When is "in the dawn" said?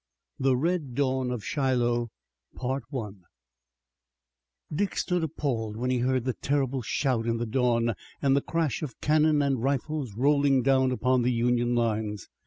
7.27-7.93